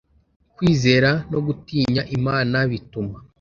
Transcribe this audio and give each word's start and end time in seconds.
kwizera 0.55 1.09
no 1.31 1.39
gutinya 1.47 2.01
imana 2.17 2.57
bituma 2.71 3.15